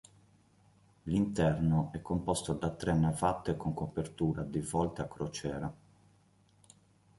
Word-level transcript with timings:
L'interno 1.03 1.91
è 1.93 2.01
composto 2.01 2.53
da 2.53 2.71
tre 2.71 2.91
navate 2.95 3.55
con 3.55 3.75
copertura 3.75 4.41
di 4.41 4.59
volte 4.59 5.03
a 5.03 5.07
crociera. 5.07 5.73